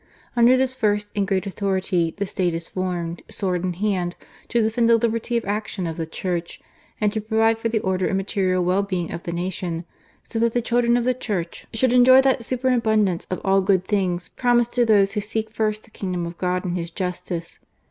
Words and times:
Under 0.35 0.57
this 0.57 0.73
first 0.73 1.11
and 1.15 1.27
great 1.27 1.45
authority 1.45 2.11
the 2.17 2.25
State 2.25 2.55
is 2.55 2.67
formed, 2.67 3.21
sword 3.29 3.63
in 3.63 3.73
hand, 3.73 4.15
to 4.47 4.59
defend 4.59 4.89
the 4.89 4.97
liberty 4.97 5.37
of 5.37 5.45
action 5.45 5.85
of 5.85 5.95
the 5.97 6.07
Church, 6.07 6.59
and 6.99 7.13
to 7.13 7.21
provide 7.21 7.59
for 7.59 7.69
the 7.69 7.77
order 7.81 8.07
and 8.07 8.17
material 8.17 8.63
well 8.65 8.81
being 8.81 9.11
of 9.11 9.21
the 9.21 9.31
nation, 9.31 9.85
so 10.23 10.39
that 10.39 10.53
the 10.55 10.59
children 10.63 10.97
of 10.97 11.03
the 11.05 11.13
Church 11.13 11.67
should 11.71 11.93
enjoy 11.93 12.19
that 12.19 12.43
superabundance 12.43 13.27
of 13.29 13.41
all 13.45 13.61
good 13.61 13.85
things 13.85 14.27
promised 14.29 14.73
to 14.73 14.85
those 14.87 15.11
who 15.11 15.21
seek 15.21 15.51
first 15.51 15.83
the 15.83 15.91
King 15.91 16.13
dom 16.13 16.25
of 16.25 16.35
God 16.39 16.65
and 16.65 16.75
His 16.75 16.89
justice. 16.89 17.59